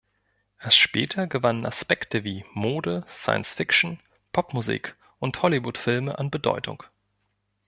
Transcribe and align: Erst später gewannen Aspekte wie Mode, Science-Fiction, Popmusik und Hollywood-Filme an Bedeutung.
Erst 0.59 0.77
später 0.77 1.27
gewannen 1.27 1.63
Aspekte 1.63 2.23
wie 2.23 2.43
Mode, 2.55 3.05
Science-Fiction, 3.07 3.99
Popmusik 4.33 4.95
und 5.19 5.39
Hollywood-Filme 5.43 6.17
an 6.17 6.31
Bedeutung. 6.31 6.81